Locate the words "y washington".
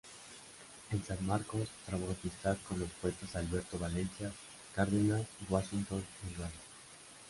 5.47-6.03